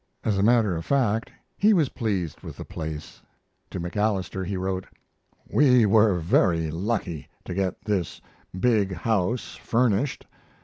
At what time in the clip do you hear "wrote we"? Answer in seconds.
4.57-5.85